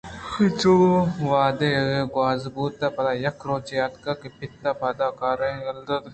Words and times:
انچو 0.41 0.71
وہد 1.29 1.59
گوٛازں 2.13 2.53
بوت 2.55 2.81
پد 2.95 3.07
ا 3.09 3.13
یک 3.25 3.37
روچے 3.47 3.75
اتک 3.85 4.17
کہ 4.21 4.29
پت 4.37 4.61
ءِ 4.69 4.77
پاداں 4.79 5.11
کار 5.19 5.39
یلہّ 5.65 5.83
دات 5.87 6.03
اَنت 6.05 6.09